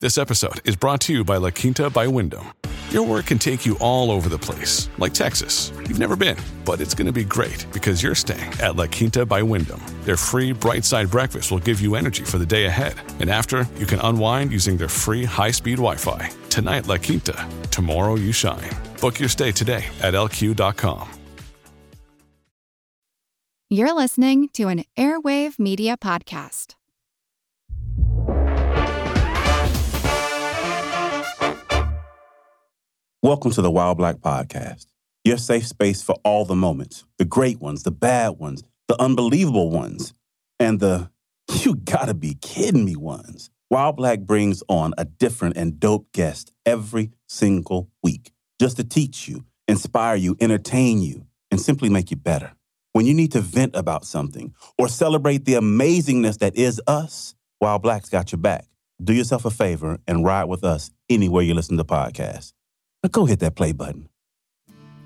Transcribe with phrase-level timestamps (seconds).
[0.00, 2.52] This episode is brought to you by La Quinta by Wyndham.
[2.90, 5.72] Your work can take you all over the place, like Texas.
[5.88, 9.26] You've never been, but it's going to be great because you're staying at La Quinta
[9.26, 9.82] by Wyndham.
[10.04, 12.94] Their free bright side breakfast will give you energy for the day ahead.
[13.18, 16.30] And after, you can unwind using their free high speed Wi Fi.
[16.48, 17.34] Tonight, La Quinta.
[17.72, 18.70] Tomorrow, you shine.
[19.00, 21.08] Book your stay today at lq.com.
[23.68, 26.77] You're listening to an Airwave Media Podcast.
[33.20, 34.86] Welcome to the Wild Black Podcast,
[35.24, 39.70] your safe space for all the moments the great ones, the bad ones, the unbelievable
[39.70, 40.14] ones,
[40.60, 41.10] and the
[41.64, 43.50] you gotta be kidding me ones.
[43.72, 48.30] Wild Black brings on a different and dope guest every single week
[48.60, 52.52] just to teach you, inspire you, entertain you, and simply make you better.
[52.92, 57.82] When you need to vent about something or celebrate the amazingness that is us, Wild
[57.82, 58.68] Black's got your back.
[59.02, 62.52] Do yourself a favor and ride with us anywhere you listen to podcasts.
[63.02, 64.08] But go hit that play button.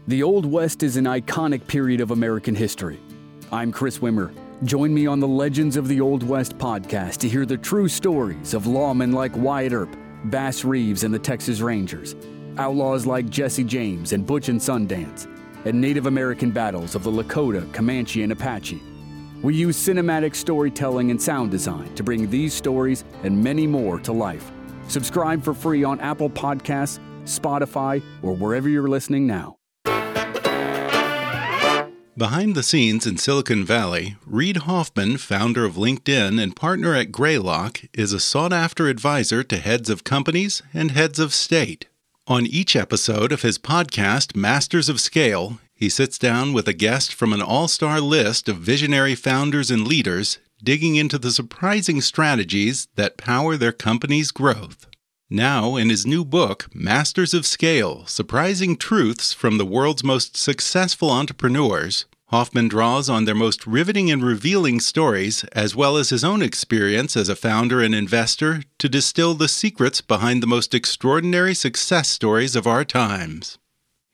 [0.08, 2.98] The Old West is an iconic period of American history.
[3.52, 4.34] I'm Chris Wimmer.
[4.64, 8.54] Join me on the Legends of the Old West podcast to hear the true stories
[8.54, 12.16] of lawmen like Wyatt Earp, Bass Reeves and the Texas Rangers,
[12.56, 15.26] outlaws like Jesse James and Butch and Sundance,
[15.66, 18.82] and Native American battles of the Lakota, Comanche, and Apache.
[19.42, 24.12] We use cinematic storytelling and sound design to bring these stories and many more to
[24.12, 24.50] life.
[24.88, 29.56] Subscribe for free on Apple Podcasts, Spotify, or wherever you're listening now.
[32.14, 37.80] Behind the scenes in Silicon Valley, Reid Hoffman, founder of LinkedIn and partner at Greylock,
[37.94, 41.86] is a sought after advisor to heads of companies and heads of state.
[42.26, 47.14] On each episode of his podcast, Masters of Scale, he sits down with a guest
[47.14, 52.88] from an all star list of visionary founders and leaders, digging into the surprising strategies
[52.94, 54.86] that power their company's growth.
[55.34, 61.08] Now, in his new book, Masters of Scale Surprising Truths from the World's Most Successful
[61.10, 66.42] Entrepreneurs, Hoffman draws on their most riveting and revealing stories, as well as his own
[66.42, 72.10] experience as a founder and investor, to distill the secrets behind the most extraordinary success
[72.10, 73.56] stories of our times.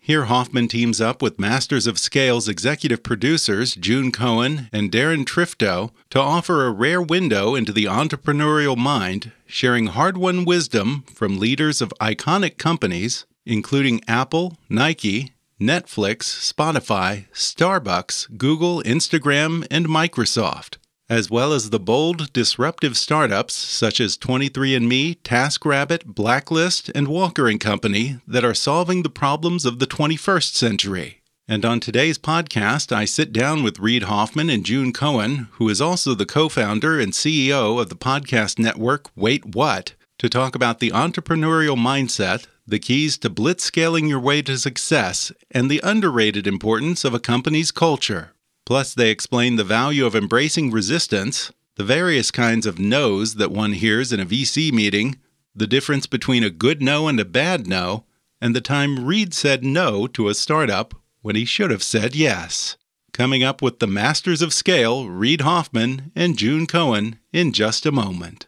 [0.09, 5.55] Here, Hoffman teams up with Masters of Scale's executive producers, June Cohen and Deron Triff,
[5.59, 11.83] to offer a rare window into the entrepreneurial mind, sharing hard won wisdom from leaders
[11.83, 21.53] of iconic companies, including Apple, Nike, Netflix, Spotify, Starbucks, Google, Instagram, and Microsoft as well
[21.53, 28.45] as the bold, disruptive startups such as 23andMe, TaskRabbit, Blacklist, and Walker & Company that
[28.45, 31.23] are solving the problems of the 21st century.
[31.51, 35.81] And on today's podcast, I sit down with Reid Hoffman and June Cohen, who is
[35.81, 40.91] also the co founder and CEO of the podcast network WaitWhat, to talk about the
[40.91, 47.15] entrepreneurial mindset, the keys to blitzscaling your way to success, and the underrated importance of
[47.15, 48.33] a company's culture.
[48.69, 53.73] Plus, they explain the value of embracing resistance, the various kinds of no's that one
[53.73, 55.17] hears in a VC meeting,
[55.55, 58.05] the difference between a good no and a bad no,
[58.43, 60.93] and the time Reid said no to a startup
[61.23, 62.77] when he should have said yes.
[63.15, 67.91] Coming up with the Masters of Scale, Reid Hoffman and June Cohen, in just a
[67.91, 68.48] moment.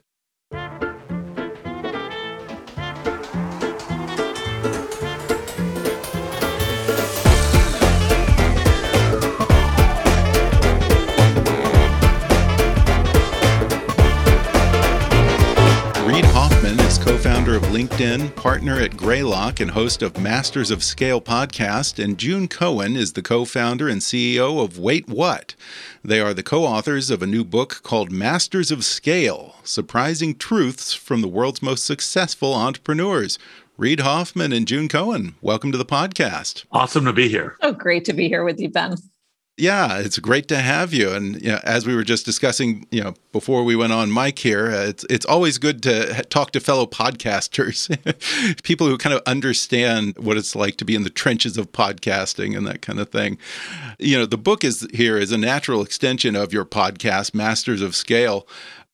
[17.70, 23.12] LinkedIn, partner at Greylock, and host of Masters of Scale podcast, and June Cohen is
[23.12, 25.55] the co-founder and CEO of WaitWhat.
[26.02, 31.20] They are the co-authors of a new book called Masters of Scale: Surprising Truths from
[31.20, 33.38] the World's Most Successful Entrepreneurs.
[33.76, 36.64] Reid Hoffman and June Cohen, welcome to the podcast.
[36.73, 37.56] Awesome to be here.
[37.62, 38.96] Oh, great to be here with you, Ben.
[39.61, 41.12] Yeah, it's great to have you.
[41.12, 44.39] And you know, as we were just discussing, you know, before we went on mic
[44.39, 47.91] here, uh, it's it's always good to talk to fellow podcasters,
[48.62, 52.57] people who kind of understand what it's like to be in the trenches of podcasting
[52.57, 53.37] and that kind of thing.
[53.99, 57.95] You know, the book is here is a natural extension of your podcast, Masters of
[57.95, 58.49] Scale.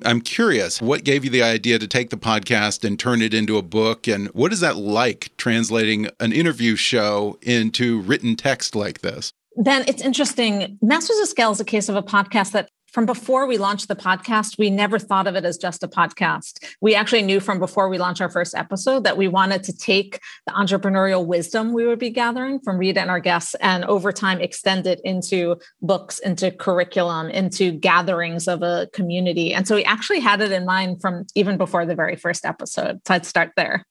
[0.04, 3.56] I'm curious, what gave you the idea to take the podcast and turn it into
[3.56, 4.08] a book?
[4.08, 9.32] And what is that like translating an interview show into written text like this?
[9.58, 10.78] Ben, it's interesting.
[10.82, 13.96] Masters of Scale is a case of a podcast that from before we launched the
[13.96, 16.64] podcast, we never thought of it as just a podcast.
[16.80, 20.20] We actually knew from before we launched our first episode that we wanted to take
[20.46, 24.40] the entrepreneurial wisdom we would be gathering from Rita and our guests and over time
[24.40, 29.52] extend it into books, into curriculum, into gatherings of a community.
[29.52, 33.00] And so we actually had it in mind from even before the very first episode.
[33.06, 33.84] So I'd start there.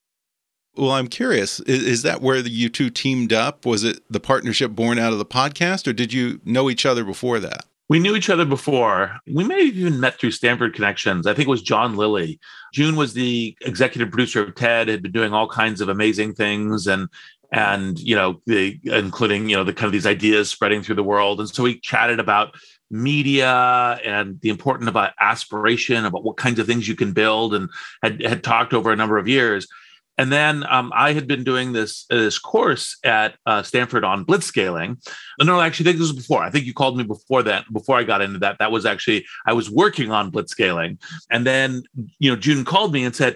[0.77, 1.59] Well, I'm curious.
[1.61, 3.65] Is, is, that where the, you two teamed up?
[3.65, 7.03] Was it the partnership born out of the podcast, or did you know each other
[7.03, 7.65] before that?
[7.87, 9.15] We knew each other before.
[9.27, 11.27] We may have even met through Stanford connections.
[11.27, 12.39] I think it was John Lilly.
[12.73, 16.87] June was the executive producer of TED, had been doing all kinds of amazing things
[16.87, 17.07] and
[17.51, 21.03] and you know, the including, you know, the kind of these ideas spreading through the
[21.03, 21.39] world.
[21.39, 22.55] And so we chatted about
[22.89, 27.53] media and the importance about uh, aspiration, about what kinds of things you can build,
[27.53, 27.69] and
[28.01, 29.67] had had talked over a number of years.
[30.17, 34.25] And then um, I had been doing this uh, this course at uh, Stanford on
[34.25, 34.97] blitzscaling.
[35.41, 36.41] No, I actually, think this was before.
[36.41, 37.65] I think you called me before that.
[37.71, 40.97] Before I got into that, that was actually I was working on blitzscaling.
[41.29, 41.83] And then
[42.19, 43.35] you know June called me and said,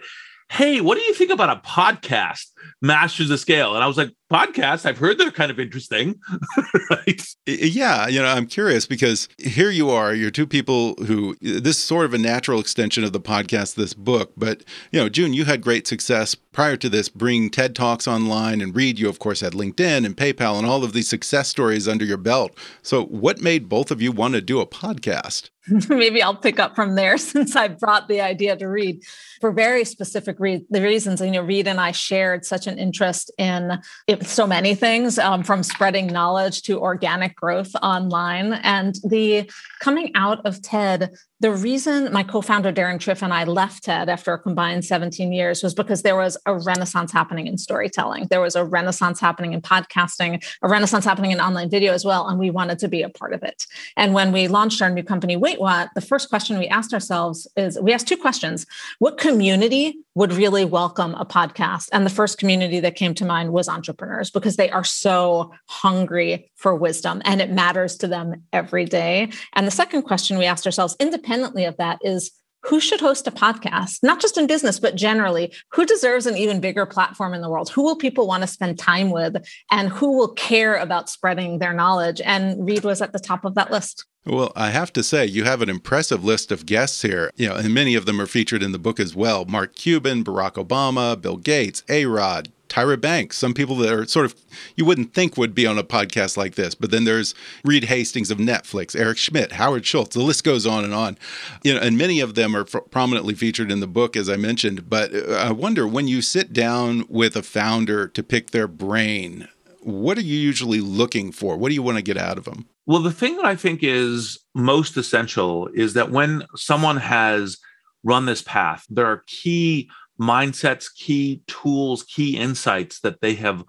[0.50, 2.48] "Hey, what do you think about a podcast,
[2.82, 4.86] Masters of Scale?" And I was like, podcasts.
[4.86, 6.20] I've heard they're kind of interesting.
[6.90, 7.22] right?
[7.46, 11.84] Yeah, you know, I'm curious because here you are, you're two people who this is
[11.84, 14.34] sort of a natural extension of the podcast, this book.
[14.38, 18.62] But you know, June, you had great success prior to this, bringing TED Talks online,
[18.62, 21.88] and Reid, you of course had LinkedIn and PayPal and all of these success stories
[21.88, 22.58] under your belt.
[22.82, 25.50] So, what made both of you want to do a podcast?
[25.90, 29.04] Maybe I'll pick up from there since I brought the idea to Reid
[29.42, 31.22] for very specific re- the reasons.
[31.22, 33.80] You know, Reid and I shared such an interest in
[34.22, 38.54] so many things um, from spreading knowledge to organic growth online.
[38.54, 39.50] And the
[39.80, 41.12] coming out of TED
[41.42, 45.64] the reason my co-founder Deron Triff and I left TED after a combined 17 years
[45.64, 48.28] was because there was a renaissance happening in storytelling.
[48.30, 52.28] There was a renaissance happening in podcasting, a renaissance happening in online video as well,
[52.28, 53.66] and we wanted to be a part of it.
[53.96, 57.80] And when we launched our new company, WaitWhat, the first question we asked ourselves is
[57.80, 58.66] we asked two questions:
[59.00, 61.88] What community would really welcome a podcast?
[61.94, 66.52] And the first community that came to mind was entrepreneurs because they are so hungry
[66.56, 69.32] for wisdom and it matters to them every day.
[69.54, 72.32] And the second question we asked ourselves, independently independently of that is
[72.64, 75.54] who should host a podcast, not just in business, but generally?
[75.72, 77.70] Who deserves an even bigger platform in the world?
[77.70, 79.38] Who will people want to spend time with?
[79.72, 82.20] And who will care about spreading their knowledge?
[82.26, 84.06] And Reid was at the top of that list.
[84.26, 87.56] Well, I have to say, you have an impressive list of guests here, you know,
[87.56, 89.46] and many of them are featured in the book as well.
[89.46, 94.26] Mark Cuban, Barack Obama, Bill Gates, A Rod, Tyra Banks, some people that are sort
[94.26, 94.36] of
[94.76, 96.76] you wouldn't think would be on a podcast like this.
[96.76, 97.36] But then there's
[97.66, 100.16] Reed Hastings of Netflix, Eric Schmidt, Howard Schultz.
[100.16, 101.18] The list goes on and on.
[101.64, 104.38] You know, and many of them are f- prominently featured in the book, as I
[104.38, 104.90] mentioned.
[104.90, 109.48] But uh, I wonder when you sit down with a founder to pick their brain,
[109.82, 111.58] what are you usually looking for?
[111.58, 112.68] What do you want to get out of them?
[112.86, 117.58] Well, the thing that I think is most essential is that when someone has
[118.04, 119.90] run this path, there are key
[120.20, 123.64] mindsets, key tools, key insights that they have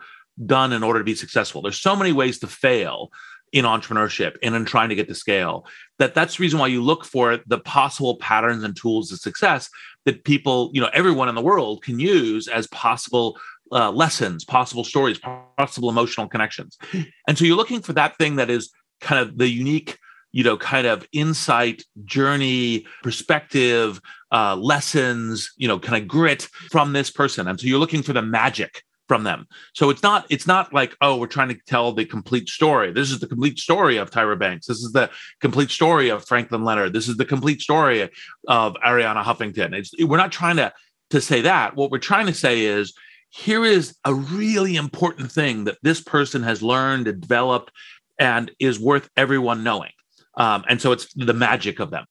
[0.44, 1.62] done in order to be successful.
[1.62, 3.10] There's so many ways to fail
[3.52, 5.66] in entrepreneurship and in trying to get to scale
[5.98, 9.68] that that's the reason why you look for the possible patterns and tools of success
[10.04, 13.36] that people you know everyone in the world can use as possible
[13.72, 15.18] uh, lessons possible stories
[15.58, 16.78] possible emotional connections
[17.26, 19.98] and so you're looking for that thing that is kind of the unique
[20.32, 24.00] you know kind of insight journey perspective
[24.32, 27.48] uh, lessons, you know, kind of grit from this person.
[27.48, 29.46] And so you're looking for the magic from them.
[29.74, 32.92] So it's not it's not like oh we're trying to tell the complete story.
[32.92, 34.66] This is the complete story of Tyra Banks.
[34.66, 35.10] This is the
[35.40, 36.92] complete story of Franklin Leonard.
[36.92, 38.08] This is the complete story
[38.46, 39.74] of Arianna Huffington.
[39.74, 40.72] It's, we're not trying to
[41.10, 41.74] to say that.
[41.74, 42.94] What we're trying to say is
[43.30, 47.72] here is a really important thing that this person has learned and developed
[48.20, 49.90] and is worth everyone knowing.
[50.34, 52.04] Um, and so it's the magic of them.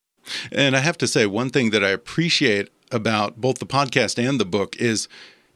[0.51, 4.39] And I have to say, one thing that I appreciate about both the podcast and
[4.39, 5.07] the book is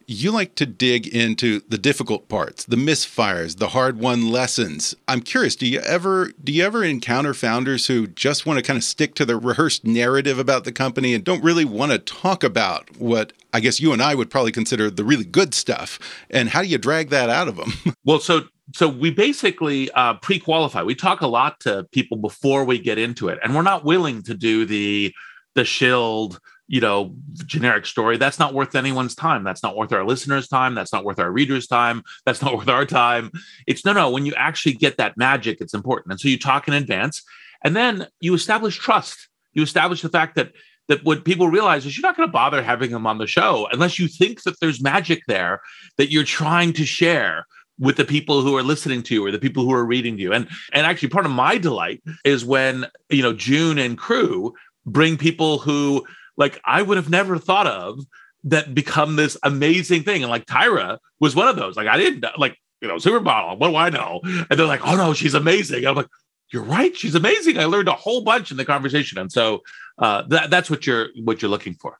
[0.07, 4.95] you like to dig into the difficult parts, the misfires, the hard-won lessons.
[5.07, 8.77] I'm curious, do you ever do you ever encounter founders who just want to kind
[8.77, 12.43] of stick to the rehearsed narrative about the company and don't really want to talk
[12.43, 15.99] about what I guess you and I would probably consider the really good stuff?
[16.29, 17.73] And how do you drag that out of them?
[18.03, 20.83] well, so so we basically uh, pre-qualify.
[20.83, 24.23] We talk a lot to people before we get into it, and we're not willing
[24.23, 25.13] to do the
[25.55, 27.13] the shield, you know,
[27.45, 28.17] generic story.
[28.17, 29.43] That's not worth anyone's time.
[29.43, 30.73] That's not worth our listeners' time.
[30.73, 32.03] That's not worth our readers' time.
[32.25, 33.31] That's not worth our time.
[33.67, 34.09] It's no, no.
[34.09, 36.13] When you actually get that magic, it's important.
[36.13, 37.21] And so you talk in advance,
[37.63, 39.27] and then you establish trust.
[39.51, 40.53] You establish the fact that
[40.87, 43.67] that what people realize is you're not going to bother having them on the show
[43.71, 45.61] unless you think that there's magic there
[45.97, 47.45] that you're trying to share
[47.83, 50.33] with the people who are listening to you or the people who are reading you.
[50.33, 54.53] And and actually part of my delight is when, you know, June and crew
[54.85, 56.05] bring people who
[56.37, 57.99] like I would have never thought of
[58.45, 60.23] that become this amazing thing.
[60.23, 61.75] And like Tyra was one of those.
[61.75, 63.59] Like I didn't like, you know, supermodel.
[63.59, 64.21] What do I know?
[64.23, 65.85] And they're like, oh no, she's amazing.
[65.85, 66.07] I'm like,
[66.51, 66.95] you're right.
[66.95, 67.57] She's amazing.
[67.57, 69.17] I learned a whole bunch in the conversation.
[69.17, 69.61] And so
[69.97, 71.99] uh, that, that's what you're what you're looking for.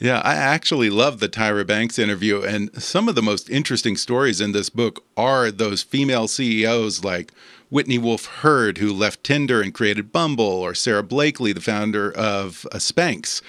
[0.00, 2.42] Yeah, I actually love the Tyra Banks interview.
[2.42, 7.32] And some of the most interesting stories in this book are those female CEOs like
[7.70, 12.66] Whitney Wolfe Herd, who left Tinder and created Bumble, or Sara Blakely, the founder of
[12.72, 13.42] uh, Spanx,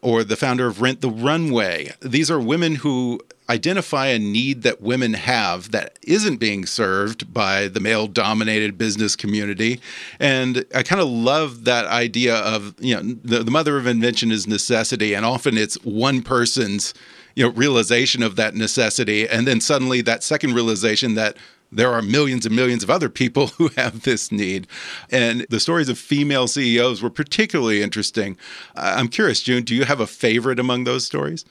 [0.00, 1.92] or the founder of Rent the Runway.
[2.00, 7.68] These are women who identify a need that women have that isn't being served by
[7.68, 9.80] the male dominated business community
[10.18, 14.32] and i kind of love that idea of you know the, the mother of invention
[14.32, 16.92] is necessity and often it's one person's
[17.34, 21.36] you know realization of that necessity and then suddenly that second realization that
[21.72, 24.66] there are millions and millions of other people who have this need.
[25.10, 28.36] And the stories of female CEOs were particularly interesting.
[28.76, 31.44] I'm curious, June, do you have a favorite among those stories?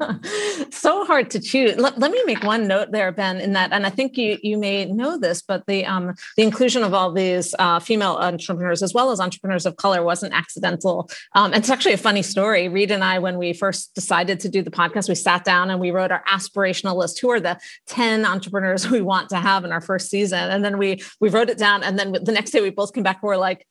[0.70, 1.76] so hard to choose.
[1.76, 4.58] Let, let, me make one note there, Ben, in that, and I think you you
[4.58, 8.94] may know this, but the um, the inclusion of all these uh, female entrepreneurs as
[8.94, 11.10] well as entrepreneurs of color wasn't accidental.
[11.34, 12.68] Um, it's actually a funny story.
[12.68, 15.80] Reid and I, when we first decided to do the podcast, we sat down and
[15.80, 17.20] we wrote our aspirational list.
[17.20, 20.50] Who are the ten entrepreneurs we want to have in our first season?
[20.50, 23.02] And then we we wrote it down, and then the next day we both came
[23.02, 23.66] back and we're like,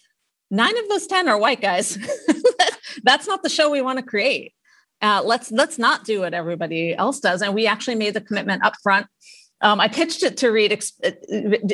[0.49, 1.97] nine of those ten are white guys.
[3.03, 4.53] That's not the show we want to create
[5.01, 8.63] uh, let's let's not do what everybody else does and we actually made the commitment
[8.63, 9.07] up front
[9.61, 11.11] um, I pitched it to Reid uh,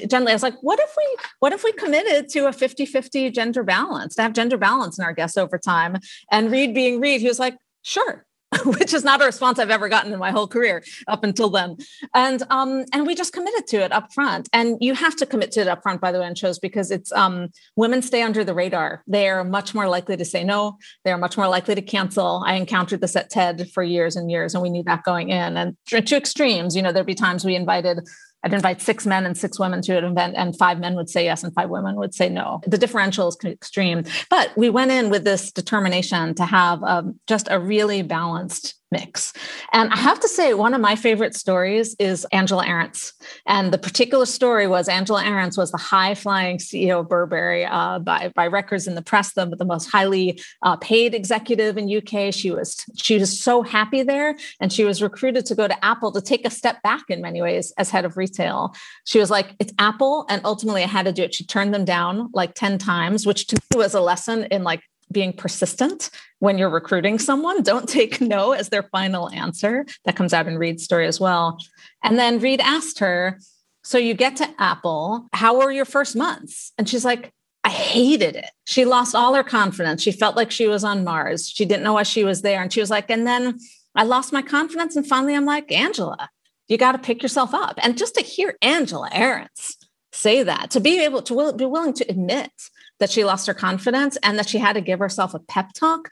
[0.07, 0.31] gently.
[0.31, 4.15] I was like, what if we what if we committed to a 50-50 gender balance,
[4.15, 5.97] to have gender balance in our guests over time?
[6.31, 8.25] And Reid being Reid, he was like, sure.
[8.65, 11.77] which is not a response I've ever gotten in my whole career up until then.
[12.13, 14.47] And um, and we just committed to it up front.
[14.53, 16.89] And you have to commit to it up front, by the way, in shows because
[16.89, 19.03] it's um, women stay under the radar.
[19.05, 20.77] They are much more likely to say no.
[21.03, 22.43] They are much more likely to cancel.
[22.45, 25.57] I encountered this at TED for years and years, and we knew that going in.
[25.57, 27.99] And to extremes, you know, there'd be times we invited
[28.47, 31.25] I'd invite six men and six women to an event, and five men would say
[31.25, 32.61] yes and five women would say no.
[32.65, 34.05] The differential is extreme.
[34.29, 39.33] But we went in with this determination to have um, just a really balanced mix.
[39.73, 43.13] And I have to say, one of my favorite stories is Angela Ahrendts.
[43.45, 47.99] And the particular story was Angela Ahrendts was the high flying CEO of Burberry uh,
[47.99, 52.33] by, by records in the press, the, the most highly uh, paid executive in UK.
[52.33, 54.35] She was, she was so happy there.
[54.61, 57.41] And she was recruited to go to Apple to take a step back in many
[57.41, 58.73] ways as head of retail.
[59.05, 60.25] She was like, it's Apple.
[60.29, 61.33] And ultimately I had to do it.
[61.33, 64.81] She turned them down like 10 times, which to me was a lesson in like
[65.11, 66.09] being persistent
[66.39, 67.63] when you're recruiting someone.
[67.63, 69.85] Don't take no as their final answer.
[70.05, 71.57] That comes out in Reid's story as well.
[72.03, 73.39] And then Reed asked her,
[73.83, 76.73] So you get to Apple, how were your first months?
[76.77, 77.33] And she's like,
[77.63, 78.51] I hated it.
[78.63, 80.01] She lost all her confidence.
[80.01, 81.49] She felt like she was on Mars.
[81.49, 82.61] She didn't know why she was there.
[82.61, 83.59] And she was like, and then
[83.93, 84.95] I lost my confidence.
[84.95, 86.29] And finally, I'm like, Angela,
[86.67, 87.77] you got to pick yourself up.
[87.83, 89.75] And just to hear Angela Ahrendts
[90.13, 92.51] say that, to be able to will, be willing to admit
[92.99, 96.09] that she lost her confidence and that she had to give herself a pep talk.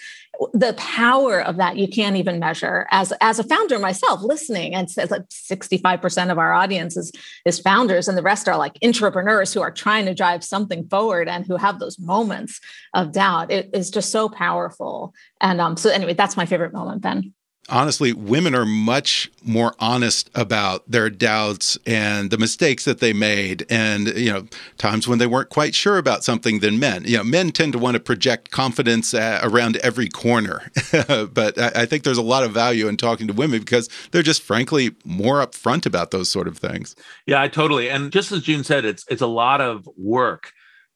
[0.54, 2.88] The power of that you can't even measure.
[2.92, 7.12] As as a founder myself listening and says like 65% of our audience is
[7.46, 11.30] is founders and the rest are like entrepreneurs who are trying to drive something forward
[11.30, 12.60] and who have those moments
[12.94, 13.52] of doubt.
[13.52, 15.14] It is just so powerful.
[15.40, 17.35] And um so anyway that's my favorite moment ben
[17.70, 23.66] honestly, women are much more honest about their doubts and the mistakes that they made,
[23.70, 27.04] and you know, times when they weren't quite sure about something than men.
[27.06, 30.72] You know, men tend to want to project confidence uh, around every corner,
[31.08, 34.24] but I, I think there's a lot of value in talking to women because they're
[34.24, 36.96] just frankly more upfront about those sort of things.
[37.26, 37.90] Yeah, I totally.
[37.90, 40.54] And just as June said, it's it's a lot of work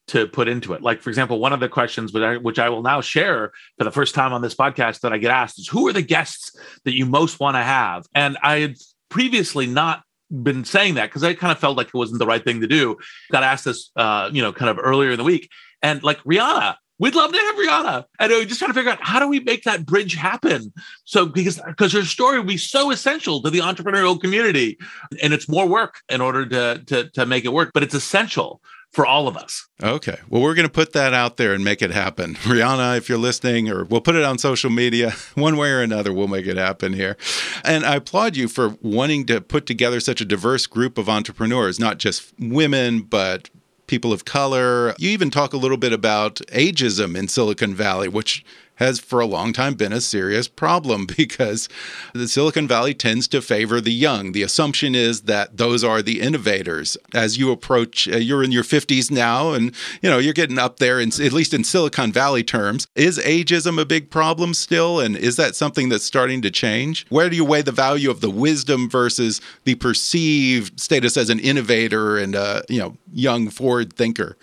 [0.09, 0.81] to put into it.
[0.81, 3.83] Like, for example, one of the questions, which I, which I will now share for
[3.83, 6.57] the first time on this podcast that I get asked is who are the guests
[6.85, 8.05] that you most want to have?
[8.13, 8.75] And I had
[9.09, 12.43] previously not been saying that because I kind of felt like it wasn't the right
[12.43, 12.97] thing to do.
[13.31, 15.49] Got asked this, uh, you know, kind of earlier in the week.
[15.81, 18.05] And like Rihanna we'd love to have Rihanna.
[18.19, 20.71] And we just trying to figure out how do we make that bridge happen.
[21.05, 24.77] So because because her story would be so essential to the entrepreneurial community,
[25.23, 28.61] and it's more work in order to to to make it work, but it's essential
[28.91, 29.67] for all of us.
[29.81, 30.17] Okay.
[30.29, 32.35] Well, we're going to put that out there and make it happen.
[32.43, 36.11] Rihanna, if you're listening, or we'll put it on social media, one way or another,
[36.11, 37.17] we'll make it happen here.
[37.63, 41.79] And I applaud you for wanting to put together such a diverse group of entrepreneurs,
[41.79, 43.49] not just women, but
[43.87, 44.93] people of color.
[44.97, 48.45] You even talk a little bit about ageism in Silicon Valley, which
[48.79, 51.69] has for a long time been a serious problem because
[52.13, 54.31] the Silicon Valley tends to favor the young.
[54.31, 56.97] The assumption is that those are the innovators.
[57.13, 60.79] As you approach, uh, you're in your 50s now, and you know you're getting up
[60.79, 62.87] there, in, at least in Silicon Valley terms.
[62.95, 67.05] Is ageism a big problem still, and is that something that's starting to change?
[67.09, 71.39] Where do you weigh the value of the wisdom versus the perceived status as an
[71.39, 74.37] innovator and a you know young forward thinker?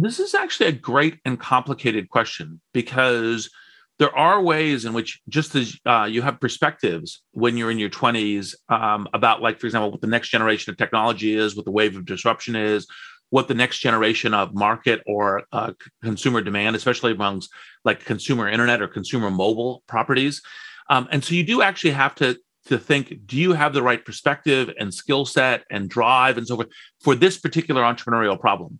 [0.00, 3.50] This is actually a great and complicated question because
[3.98, 7.90] there are ways in which just as uh, you have perspectives when you're in your
[7.90, 11.70] 20s um, about like for example what the next generation of technology is what the
[11.70, 12.86] wave of disruption is
[13.30, 17.50] what the next generation of market or uh, consumer demand especially amongst
[17.84, 20.42] like consumer internet or consumer mobile properties.
[20.90, 24.04] Um, and so you do actually have to to think do you have the right
[24.04, 26.68] perspective and skill set and drive and so forth
[27.00, 28.78] for this particular entrepreneurial problem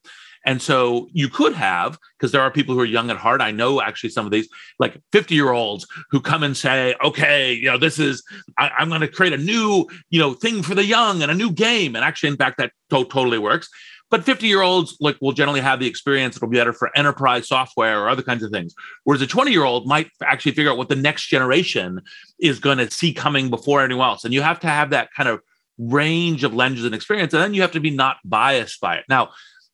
[0.49, 3.43] and so you could have, because there are people who are young at heart.
[3.43, 7.53] I know actually some of these, like 50 year olds who come and say, okay,
[7.53, 8.23] you know, this is,
[8.57, 11.35] I, am going to create a new, you know, thing for the young and a
[11.35, 11.95] new game.
[11.95, 13.69] And actually, in fact, that to- totally works.
[14.11, 16.35] But 50 year olds like will generally have the experience.
[16.35, 18.75] It'll be better for enterprise software or other kinds of things.
[19.05, 22.01] Whereas a 20 year old might actually figure out what the next generation
[22.41, 24.25] is going to see coming before anyone else.
[24.25, 25.43] And you have to have that kind of
[25.77, 27.35] range of lenses and experience.
[27.35, 29.05] And then you have to be not biased by it.
[29.11, 29.29] Now,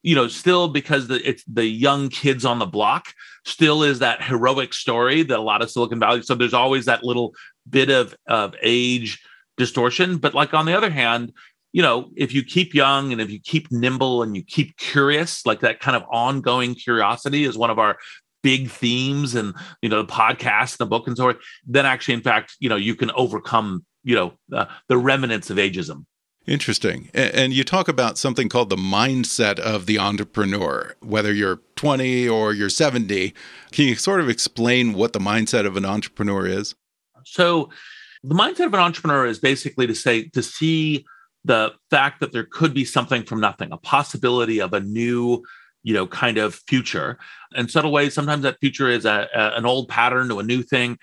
[0.05, 3.15] you know, still because the it's the young kids on the block
[3.47, 6.23] still is that heroic story that a lot of Silicon Valley.
[6.23, 7.35] So there's always that little
[7.69, 9.21] bit of of age
[9.57, 10.19] distortion.
[10.19, 11.33] But like on the other hand,
[11.73, 15.47] you know, if you keep young and if you keep nimble and you keep curious,
[15.47, 17.97] like that kind of ongoing curiosity is one of our
[18.43, 22.13] big themes and you know the podcast and the book and so on, then actually
[22.13, 26.05] in fact you know you can overcome you know uh, the remnants of ageism
[26.47, 27.09] Interesting.
[27.15, 32.53] And you talk about something called the mindset of the entrepreneur, whether you're 20 or
[32.53, 33.33] you're 70.
[33.73, 36.75] Can you sort of explain what the mindset of an entrepreneur is?
[37.25, 37.71] So,
[38.23, 41.07] the mindset of an entrepreneur is basically to say, to see
[41.45, 45.43] the fact that there could be something from nothing, a possibility of a new,
[45.83, 47.19] you know, kind of future.
[47.55, 50.63] In subtle ways, sometimes that future is a, a an old pattern to a new
[50.63, 50.99] thing.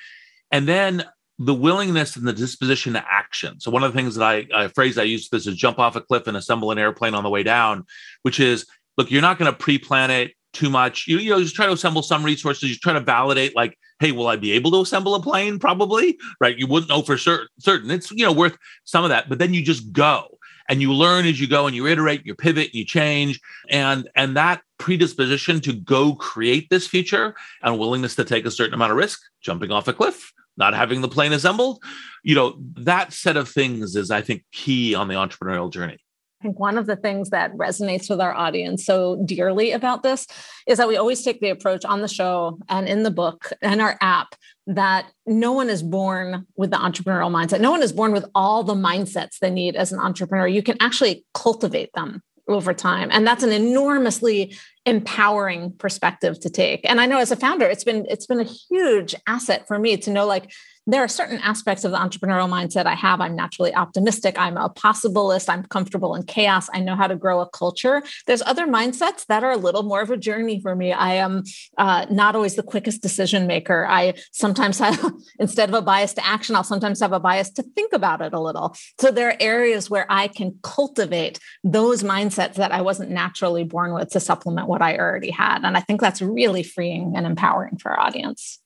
[0.51, 1.03] And then
[1.37, 3.61] the willingness and the disposition to action.
[3.61, 5.95] So one of the things that I a phrase I use this is jump off
[5.95, 7.85] a cliff and assemble an airplane on the way down,
[8.23, 8.65] which is
[8.97, 11.07] look, you're not going to pre-plan it too much.
[11.07, 12.69] You, you know, just try to assemble some resources.
[12.69, 15.59] You try to validate, like, hey, will I be able to assemble a plane?
[15.59, 16.57] Probably, right?
[16.57, 17.47] You wouldn't know for certain.
[17.57, 17.89] Certain.
[17.89, 20.27] It's you know worth some of that, but then you just go
[20.67, 23.39] and you learn as you go and you iterate, you pivot, you change,
[23.69, 28.73] and and that predisposition to go create this future and willingness to take a certain
[28.73, 31.83] amount of risk, jumping off a cliff, not having the plane assembled.
[32.23, 35.97] You know, that set of things is, I think, key on the entrepreneurial journey.
[36.41, 40.25] I think one of the things that resonates with our audience so dearly about this
[40.67, 43.79] is that we always take the approach on the show and in the book and
[43.79, 44.33] our app
[44.65, 47.61] that no one is born with the entrepreneurial mindset.
[47.61, 50.47] No one is born with all the mindsets they need as an entrepreneur.
[50.47, 53.09] You can actually cultivate them over time.
[53.11, 56.81] And that's an enormously empowering perspective to take.
[56.89, 59.97] And I know as a founder, it's been it's been a huge asset for me
[59.97, 60.51] to know like
[60.87, 63.21] there are certain aspects of the entrepreneurial mindset I have.
[63.21, 64.37] I'm naturally optimistic.
[64.37, 65.47] I'm a possibilist.
[65.47, 66.69] I'm comfortable in chaos.
[66.73, 68.01] I know how to grow a culture.
[68.25, 70.91] There's other mindsets that are a little more of a journey for me.
[70.91, 71.43] I am
[71.77, 73.85] uh, not always the quickest decision maker.
[73.87, 77.63] I sometimes have, instead of a bias to action, I'll sometimes have a bias to
[77.63, 78.75] think about it a little.
[78.99, 83.93] So there are areas where I can cultivate those mindsets that I wasn't naturally born
[83.93, 85.63] with to supplement what I already had.
[85.63, 88.60] And I think that's really freeing and empowering for our audience.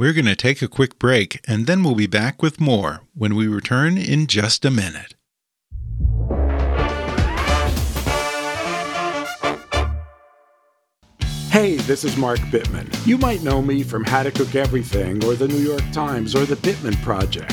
[0.00, 3.34] We're going to take a quick break and then we'll be back with more when
[3.34, 5.14] we return in just a minute.
[11.50, 12.88] Hey, this is Mark Bittman.
[13.06, 16.46] You might know me from How to Cook Everything or the New York Times or
[16.46, 17.52] the Bittman Project.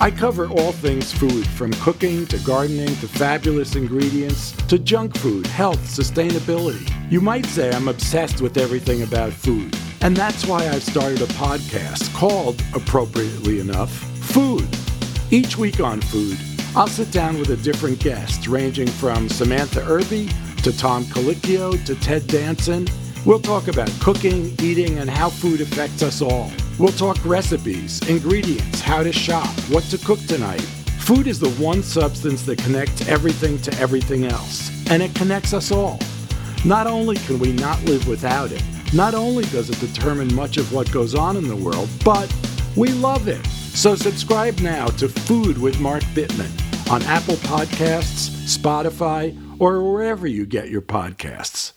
[0.00, 5.46] I cover all things food, from cooking to gardening to fabulous ingredients to junk food,
[5.46, 6.90] health, sustainability.
[7.08, 9.72] You might say I'm obsessed with everything about food.
[10.04, 14.68] And that's why I've started a podcast called, appropriately enough, Food.
[15.32, 16.38] Each week on Food,
[16.76, 20.28] I'll sit down with a different guest, ranging from Samantha Irby
[20.62, 22.86] to Tom Colicchio to Ted Danson,
[23.24, 26.52] We'll talk about cooking, eating, and how food affects us all.
[26.78, 30.60] We'll talk recipes, ingredients, how to shop, what to cook tonight.
[31.00, 35.70] Food is the one substance that connects everything to everything else, and it connects us
[35.72, 35.98] all.
[36.66, 38.62] Not only can we not live without it,
[38.94, 42.32] not only does it determine much of what goes on in the world, but
[42.76, 43.44] we love it.
[43.46, 46.50] So subscribe now to Food with Mark Bittman
[46.90, 51.72] on Apple Podcasts, Spotify, or wherever you get your podcasts.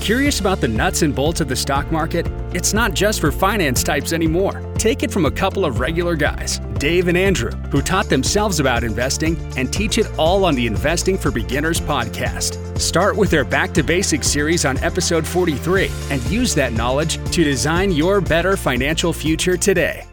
[0.00, 2.26] Curious about the nuts and bolts of the stock market?
[2.54, 4.62] It's not just for finance types anymore.
[4.78, 8.84] Take it from a couple of regular guys, Dave and Andrew, who taught themselves about
[8.84, 12.78] investing and teach it all on the Investing for Beginners podcast.
[12.78, 17.42] Start with their Back to Basics series on episode 43 and use that knowledge to
[17.42, 20.04] design your better financial future today.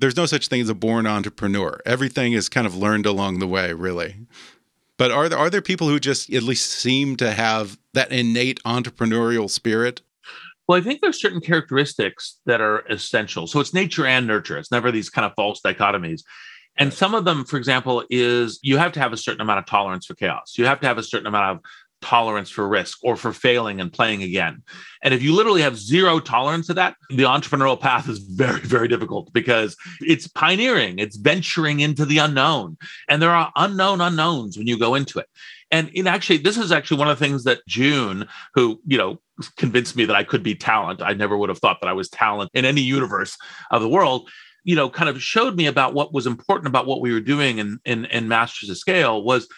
[0.00, 1.82] There's no such thing as a born entrepreneur.
[1.84, 4.16] Everything is kind of learned along the way, really.
[4.96, 8.58] But are there are there people who just at least seem to have that innate
[8.64, 10.00] entrepreneurial spirit?
[10.68, 13.46] Well, I think there's certain characteristics that are essential.
[13.46, 14.58] So it's nature and nurture.
[14.58, 16.22] It's never these kind of false dichotomies.
[16.76, 19.66] And some of them, for example, is you have to have a certain amount of
[19.66, 20.54] tolerance for chaos.
[20.56, 21.64] You have to have a certain amount of
[22.00, 24.62] tolerance for risk or for failing and playing again.
[25.02, 28.86] And if you literally have zero tolerance to that, the entrepreneurial path is very, very
[28.86, 32.76] difficult because it's pioneering, it's venturing into the unknown.
[33.08, 35.26] And there are unknown unknowns when you go into it.
[35.70, 39.20] And in actually, this is actually one of the things that June, who, you know,
[39.56, 41.02] convinced me that I could be talent.
[41.02, 43.36] I never would have thought that I was talent in any universe
[43.70, 44.28] of the world
[44.64, 47.58] you know kind of showed me about what was important about what we were doing
[47.58, 49.48] in in, in masters of scale was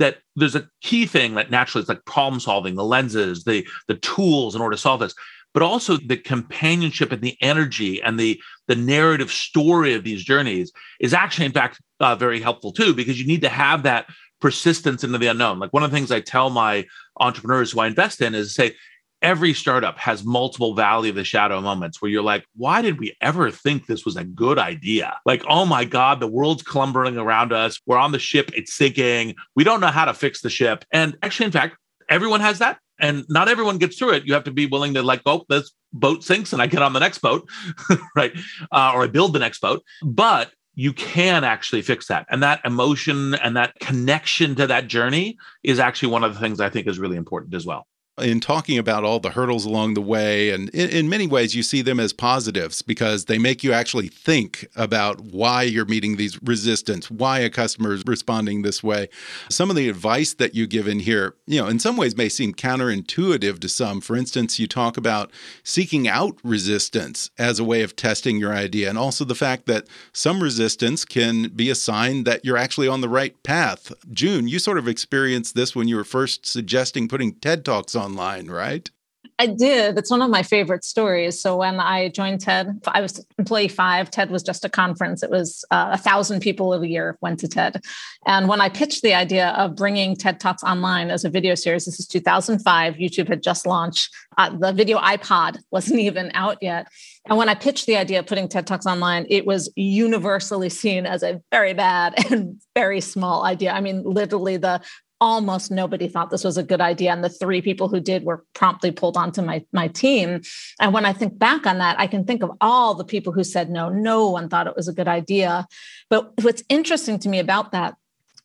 [0.00, 3.96] that there's a key thing that naturally it's like problem solving, the lenses, the the
[3.96, 5.14] tools in order to solve this,
[5.52, 10.72] but also the companionship and the energy and the the narrative story of these journeys
[11.00, 14.06] is actually in fact uh, very helpful too because you need to have that
[14.40, 15.58] persistence into the unknown.
[15.58, 16.86] Like one of the things I tell my
[17.20, 18.74] entrepreneurs who I invest in is say
[19.22, 23.16] every startup has multiple valley of the shadow moments where you're like, why did we
[23.20, 25.18] ever think this was a good idea?
[25.26, 27.80] Like, oh my God, the world's clumbering around us.
[27.86, 29.34] We're on the ship, it's sinking.
[29.54, 30.84] We don't know how to fix the ship.
[30.92, 31.76] And actually, in fact,
[32.08, 32.78] everyone has that.
[32.98, 34.26] And not everyone gets through it.
[34.26, 36.92] You have to be willing to like, oh, this boat sinks and I get on
[36.92, 37.48] the next boat,
[38.16, 38.32] right?
[38.70, 39.82] Uh, or I build the next boat.
[40.02, 42.26] But you can actually fix that.
[42.30, 46.60] And that emotion and that connection to that journey is actually one of the things
[46.60, 47.86] I think is really important as well
[48.18, 50.50] in talking about all the hurdles along the way.
[50.50, 54.08] And in, in, many ways, you see them as positives because they make you actually
[54.08, 59.08] think about why you're meeting these resistance, why a customer is responding this way.
[59.48, 62.28] Some of the advice that you give in here, you know, in some ways may
[62.28, 64.00] seem counterintuitive to some.
[64.00, 65.30] For instance, you talk about
[65.62, 69.86] seeking out resistance as a way of testing your idea, and also the fact that
[70.12, 73.92] some resistance can be a sign that you're actually on the right path.
[74.12, 78.09] June, you sort of experienced this when you were first suggesting putting TED Talks on
[78.10, 78.90] online, right?
[79.38, 79.96] I did.
[79.96, 81.40] It's one of my favorite stories.
[81.40, 84.10] So when I joined TED, I was employee five.
[84.10, 85.22] TED was just a conference.
[85.22, 87.80] It was uh, a thousand people a year went to TED.
[88.26, 91.86] And when I pitched the idea of bringing TED Talks online as a video series,
[91.86, 92.96] this is 2005.
[92.96, 94.14] YouTube had just launched.
[94.36, 96.88] Uh, the video iPod wasn't even out yet.
[97.26, 101.06] And when I pitched the idea of putting TED Talks online, it was universally seen
[101.06, 103.72] as a very bad and very small idea.
[103.72, 104.82] I mean, literally the
[105.20, 108.44] almost nobody thought this was a good idea and the three people who did were
[108.54, 110.40] promptly pulled onto my my team
[110.80, 113.44] and when i think back on that i can think of all the people who
[113.44, 115.66] said no no one thought it was a good idea
[116.08, 117.94] but what's interesting to me about that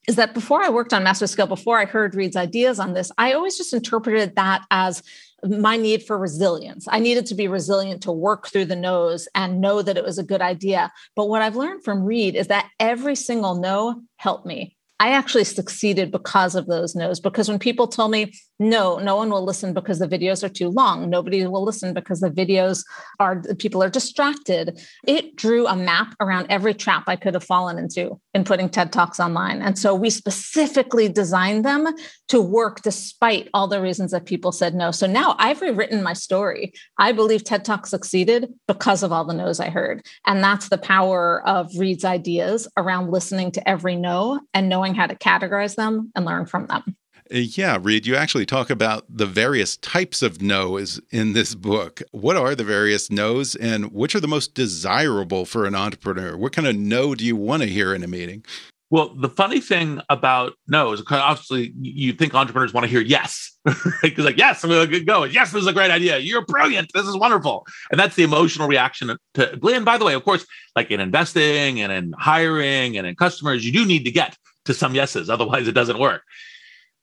[0.07, 3.11] is that before i worked on master scale before i heard Reid's ideas on this
[3.17, 5.01] i always just interpreted that as
[5.47, 6.87] my need for resilience.
[6.89, 10.17] I needed to be resilient to work through the no's and know that it was
[10.17, 10.91] a good idea.
[11.15, 14.74] But what I've learned from Reid is that every single no helped me.
[14.99, 17.19] I actually succeeded because of those no's.
[17.19, 20.69] Because when people tell me, no, no one will listen because the videos are too
[20.69, 22.85] long, nobody will listen because the videos
[23.19, 24.79] are, people are distracted.
[25.05, 28.93] It drew a map around every trap I could have fallen into in putting TED
[28.93, 29.61] Talks online.
[29.61, 31.87] And so we specifically designed them
[32.29, 34.91] to work despite all the reasons that people said no.
[34.91, 36.73] So now I've rewritten my story.
[36.97, 40.05] I believe TED Talk succeeded because of all the no's I heard.
[40.25, 44.95] And that's the power of Reid's ideas around listening to every no and knowing knowing
[44.95, 46.95] how to categorize them and learn from them.
[47.33, 52.01] Uh, yeah, Reid, you actually talk about the various types of no's in this book.
[52.11, 56.37] What are the various no's and which are the most desirable for an entrepreneur?
[56.37, 58.45] What kind of no do you want to hear in a meeting?
[58.91, 63.57] Well, the funny thing about no is obviously you think entrepreneurs want to hear yes,
[64.03, 65.23] because like yes, I'm going to go.
[65.23, 66.19] Yes, this is a great idea.
[66.19, 66.91] You're brilliant.
[66.93, 69.59] This is wonderful, and that's the emotional reaction to.
[69.73, 73.65] And by the way, of course, like in investing and in hiring and in customers,
[73.65, 75.31] you do need to get to some yeses.
[75.31, 76.21] Otherwise, it doesn't work.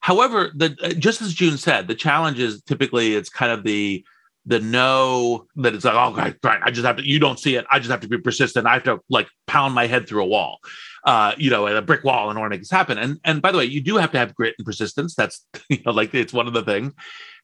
[0.03, 4.05] However, the just as June said, the challenge is typically it's kind of the
[4.45, 7.55] the no that it's like, oh, right, right, I just have to, you don't see
[7.55, 7.65] it.
[7.71, 8.67] I just have to be persistent.
[8.67, 10.59] I have to like pound my head through a wall,
[11.05, 12.99] uh, you know, a brick wall in order to make this happen.
[12.99, 15.15] And and by the way, you do have to have grit and persistence.
[15.15, 16.93] That's you know, like it's one of the things.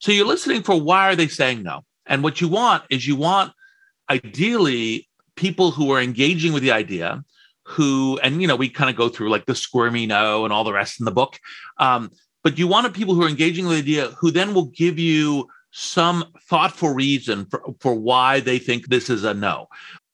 [0.01, 1.85] So you're listening for why are they saying no?
[2.07, 3.53] And what you want is you want
[4.11, 7.23] ideally people who are engaging with the idea,
[7.63, 10.65] who and you know we kind of go through like the squirmy no and all
[10.65, 11.39] the rest in the book.
[11.79, 12.11] Um,
[12.43, 15.47] but you want people who are engaging with the idea who then will give you
[15.71, 19.67] some thoughtful reason for, for why they think this is a no.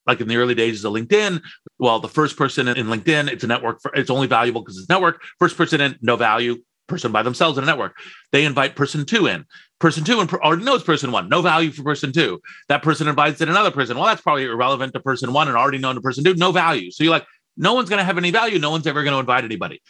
[0.06, 1.40] Like in the early days of LinkedIn,
[1.78, 4.88] well, the first person in LinkedIn, it's a network, for, it's only valuable because it's
[4.88, 5.22] network.
[5.38, 6.56] First person in, no value,
[6.86, 7.96] person by themselves in a network.
[8.32, 9.46] They invite person two in.
[9.78, 12.40] Person two already knows person one, no value for person two.
[12.68, 13.96] That person invites in another person.
[13.96, 16.90] Well, that's probably irrelevant to person one and already known to person two, no value.
[16.90, 18.58] So you're like, no one's going to have any value.
[18.58, 19.80] No one's ever going to invite anybody.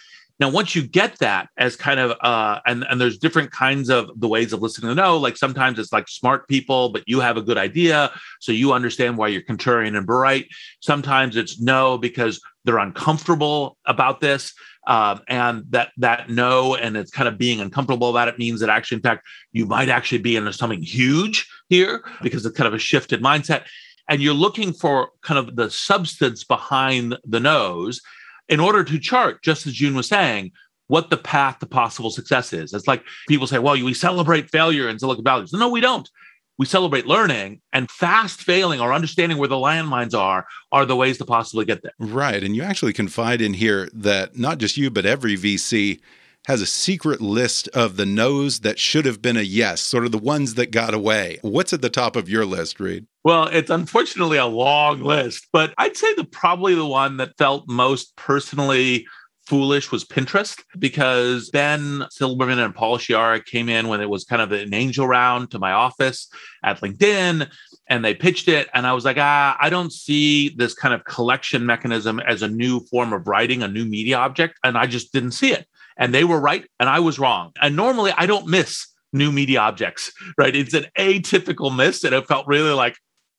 [0.40, 4.10] Now, once you get that as kind of, uh, and and there's different kinds of
[4.16, 7.36] the ways of listening to know, Like sometimes it's like smart people, but you have
[7.36, 10.48] a good idea, so you understand why you're contrarian and bright.
[10.80, 14.52] Sometimes it's no because they're uncomfortable about this,
[14.88, 18.70] um, and that that no, and it's kind of being uncomfortable about it means that
[18.70, 22.74] actually, in fact, you might actually be into something huge here because it's kind of
[22.74, 23.66] a shifted mindset,
[24.08, 28.00] and you're looking for kind of the substance behind the nose
[28.48, 30.52] in order to chart, just as June was saying,
[30.88, 32.74] what the path to possible success is.
[32.74, 35.46] It's like people say, well, we celebrate failure in Silicon Valley.
[35.52, 36.08] No, we don't.
[36.56, 41.18] We celebrate learning and fast failing or understanding where the landmines are are the ways
[41.18, 41.94] to possibly get there.
[41.98, 42.44] Right.
[42.44, 46.00] And you actually confide in here that not just you, but every VC
[46.46, 50.12] has a secret list of the no's that should have been a yes, sort of
[50.12, 51.38] the ones that got away.
[51.42, 53.06] What's at the top of your list, Reid?
[53.24, 57.66] Well, it's unfortunately a long list, but I'd say the probably the one that felt
[57.66, 59.06] most personally
[59.46, 64.40] foolish was Pinterest because Ben Silbermann and Paul Sciarra came in when it was kind
[64.40, 66.28] of an angel round to my office
[66.62, 67.50] at LinkedIn
[67.88, 68.68] and they pitched it.
[68.72, 72.48] And I was like, ah, I don't see this kind of collection mechanism as a
[72.48, 74.58] new form of writing, a new media object.
[74.64, 77.52] And I just didn't see it and they were right and I was wrong.
[77.60, 80.54] And normally I don't miss new media objects, right?
[80.54, 82.96] It's an atypical miss, and it felt really like,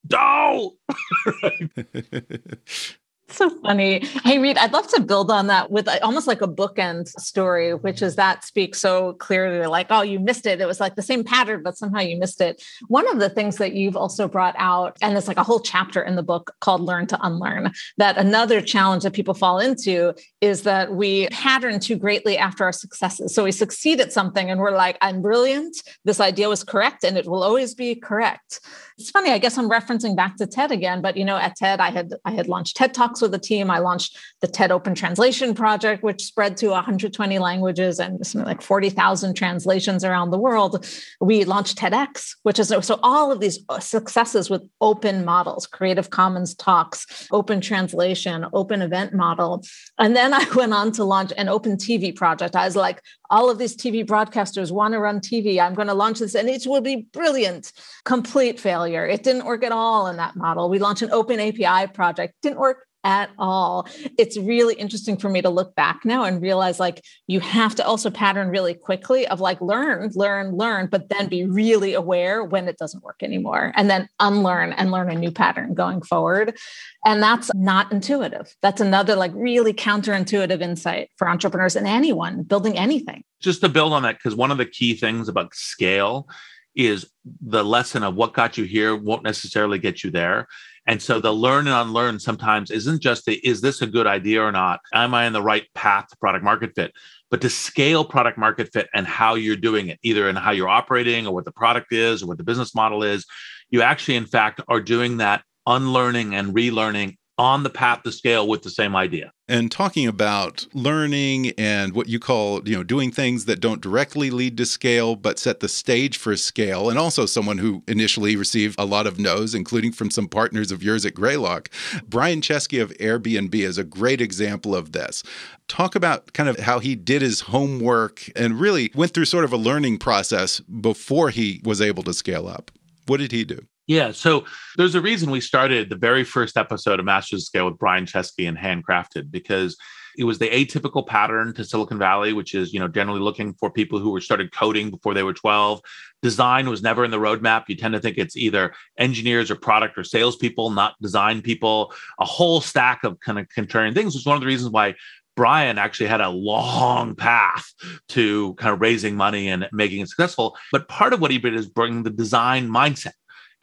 [0.10, 0.76] no.
[3.30, 4.06] so funny.
[4.24, 7.74] Hey, Reid, I'd love to build on that with uh, almost like a bookend story,
[7.74, 10.62] which is that speaks so clearly like, oh, you missed it.
[10.62, 12.64] It was like the same pattern, but somehow you missed it.
[12.88, 16.02] One of the things that you've also brought out, and it's like a whole chapter
[16.02, 20.64] in the book called Learn to Unlearn, that another challenge that people fall into is
[20.64, 23.34] that we pattern too greatly after our successes.
[23.34, 25.78] So we succeed at something and we're like, I'm brilliant.
[26.04, 28.60] This idea was correct and it will always be correct.
[28.98, 31.80] It's funny, I guess I'm referencing back to TED again, but you know, at TED,
[31.80, 33.72] I had I had launched TED Talks with the team.
[33.72, 38.62] I launched the TED Open Translation Project, which spread to 120 languages and something like
[38.62, 40.86] 40,000 translations around the world.
[41.22, 46.10] We launched TEDx, which is so all of these uh, successes with open models, Creative
[46.10, 49.64] Commons talks, open translation, open event model.
[49.98, 52.54] And then I went on to launch an open TV project.
[52.54, 55.60] I was like, all of these TV broadcasters want to run TV.
[55.60, 57.72] I'm going to launch this and it will be brilliant.
[58.04, 59.08] Complete failure.
[59.08, 60.70] It didn't work at all in that model.
[60.70, 63.88] We launched an open API project, didn't work at all.
[64.18, 67.86] It's really interesting for me to look back now and realize like you have to
[67.86, 72.68] also pattern really quickly of like learn, learn, learn, but then be really aware when
[72.68, 76.58] it doesn't work anymore and then unlearn and learn a new pattern going forward.
[77.06, 78.54] And that's not intuitive.
[78.62, 83.24] That's another like really counterintuitive insight for entrepreneurs and anyone building anything.
[83.40, 86.28] Just to build on that, because one of the key things about scale
[86.76, 87.08] is
[87.42, 90.48] the lesson of what got you here won't necessarily get you there.
[90.88, 94.44] And so the learn and unlearn sometimes isn't just the, is this a good idea
[94.44, 94.82] or not?
[94.94, 96.94] Am I in the right path to product market fit?
[97.32, 100.70] But to scale product market fit and how you're doing it, either in how you're
[100.70, 103.26] operating or what the product is or what the business model is,
[103.72, 108.48] you actually, in fact, are doing that unlearning and relearning on the path to scale
[108.48, 109.32] with the same idea.
[109.48, 114.32] And talking about learning and what you call, you know, doing things that don't directly
[114.32, 116.90] lead to scale, but set the stage for scale.
[116.90, 120.82] And also someone who initially received a lot of no's, including from some partners of
[120.82, 121.70] yours at Greylock.
[122.08, 125.22] Brian Chesky of Airbnb is a great example of this.
[125.68, 129.54] Talk about kind of how he did his homework and really went through sort of
[129.54, 132.72] a learning process before he was able to scale up.
[133.06, 133.68] What did he do?
[133.88, 134.12] Yeah.
[134.12, 134.46] So
[134.78, 138.06] there's a reason we started the very first episode of Masters of Scale with Brian
[138.06, 139.78] Chesky and Handcrafted because
[140.18, 143.70] it was the atypical pattern to Silicon Valley, which is, you know, generally looking for
[143.70, 145.82] people who were started coding before they were 12.
[146.22, 147.66] Design was never in the roadmap.
[147.68, 152.26] You tend to think it's either engineers or product or salespeople, not design people, a
[152.26, 154.96] whole stack of kind of contrarian things, which is one of the reasons why
[155.36, 157.74] Brian actually had a long path
[158.10, 160.58] to kind of raising money and making it successful.
[160.72, 163.12] But part of what he did is bring the design mindset.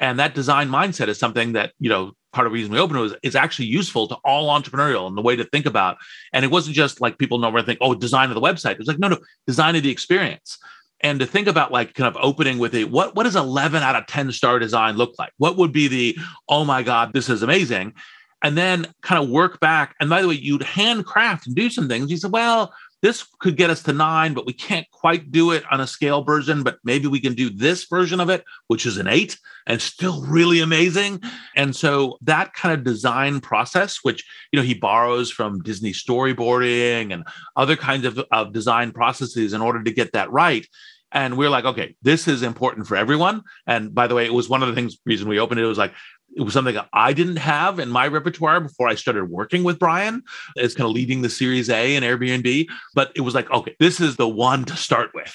[0.03, 2.99] And that design mindset is something that, you know, part of the reason we opened
[2.99, 5.97] it was is actually useful to all entrepreneurial and the way to think about.
[6.33, 8.81] And it wasn't just like people normally think, oh, design of the website.
[8.81, 10.59] It's like, no, no, design of the experience.
[11.03, 13.95] And to think about like kind of opening with a what what does 11 out
[13.95, 15.33] of 10 star design look like?
[15.39, 17.95] What would be the, oh my God, this is amazing?
[18.43, 19.95] And then kind of work back.
[20.01, 22.11] And by the way, you'd handcraft and do some things.
[22.11, 25.65] You said, well, this could get us to nine, but we can't quite do it
[25.71, 26.63] on a scale version.
[26.63, 30.25] But maybe we can do this version of it, which is an eight and still
[30.27, 31.21] really amazing.
[31.57, 37.13] And so that kind of design process, which you know he borrows from Disney storyboarding
[37.13, 40.67] and other kinds of, of design processes in order to get that right.
[41.15, 43.43] And we we're like, okay, this is important for everyone.
[43.67, 45.65] And by the way, it was one of the things reason we opened it.
[45.65, 45.93] It was like
[46.37, 49.79] it was something that I didn't have in my repertoire before I started working with
[49.79, 50.23] Brian
[50.57, 52.67] as kind of leading the Series A and Airbnb.
[52.95, 55.35] But it was like, okay, this is the one to start with.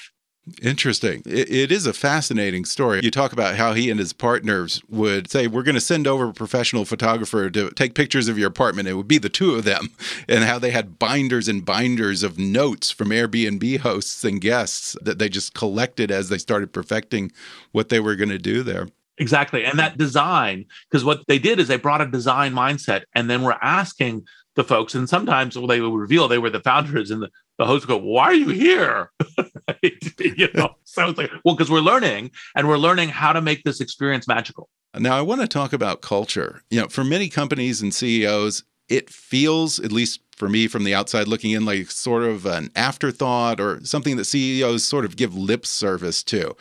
[0.61, 1.21] Interesting.
[1.25, 3.01] It, it is a fascinating story.
[3.03, 6.29] You talk about how he and his partners would say, We're going to send over
[6.29, 8.87] a professional photographer to take pictures of your apartment.
[8.87, 9.89] It would be the two of them,
[10.29, 15.19] and how they had binders and binders of notes from Airbnb hosts and guests that
[15.19, 17.31] they just collected as they started perfecting
[17.71, 18.87] what they were going to do there.
[19.19, 19.65] Exactly.
[19.65, 23.41] And that design, because what they did is they brought a design mindset and then
[23.41, 24.25] we're asking
[24.57, 27.85] the folks, and sometimes they would reveal they were the founders and the, the hosts
[27.85, 29.11] go, Why are you here?
[29.81, 33.63] you know, so it's like, well, because we're learning and we're learning how to make
[33.63, 34.67] this experience magical.
[34.97, 36.63] Now, I want to talk about culture.
[36.71, 40.93] You know, for many companies and CEOs, it feels, at least for me from the
[40.93, 45.35] outside looking in, like sort of an afterthought or something that CEOs sort of give
[45.35, 46.55] lip service to.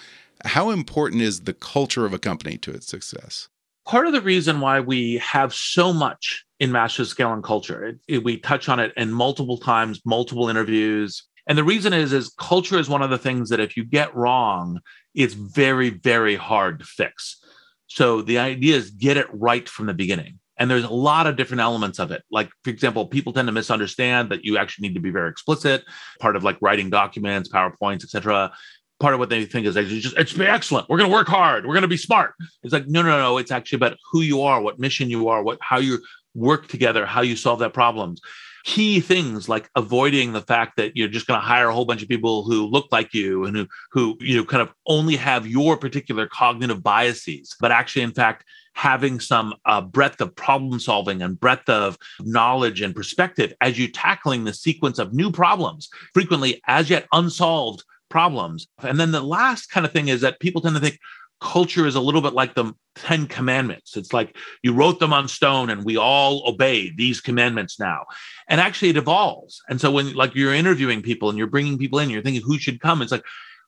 [0.46, 3.48] How important is the culture of a company to its success?
[3.85, 7.98] Part of the reason why we have so much in master scale and culture, it,
[8.09, 11.24] it, we touch on it in multiple times, multiple interviews.
[11.46, 14.14] And the reason is, is culture is one of the things that if you get
[14.14, 14.80] wrong,
[15.14, 17.42] it's very, very hard to fix.
[17.88, 20.40] So the idea is get it right from the beginning.
[20.59, 22.22] And there's a lot of different elements of it.
[22.30, 25.85] Like, for example, people tend to misunderstand that you actually need to be very explicit,
[26.18, 28.52] part of like writing documents, PowerPoints, etc
[28.98, 30.88] part of what they think is just it's be excellent.
[30.88, 31.66] We're going to work hard.
[31.66, 32.35] We're going to be smart.
[32.62, 33.38] It's like no, no, no.
[33.38, 35.98] It's actually about who you are, what mission you are, what how you
[36.35, 38.20] work together, how you solve that problems.
[38.64, 42.02] Key things like avoiding the fact that you're just going to hire a whole bunch
[42.02, 45.46] of people who look like you and who who you know kind of only have
[45.46, 51.22] your particular cognitive biases, but actually, in fact, having some uh, breadth of problem solving
[51.22, 56.61] and breadth of knowledge and perspective as you tackling the sequence of new problems, frequently
[56.66, 58.69] as yet unsolved problems.
[58.83, 60.99] And then the last kind of thing is that people tend to think
[61.40, 63.97] culture is a little bit like the 10 commandments.
[63.97, 68.07] It's like you wrote them on stone and we all obey these commandments now.
[68.49, 69.61] And actually it evolves.
[69.69, 72.59] And so when like you're interviewing people and you're bringing people in, you're thinking who
[72.59, 73.03] should come.
[73.03, 73.25] It's like